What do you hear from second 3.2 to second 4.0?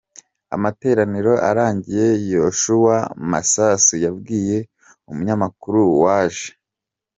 Masasu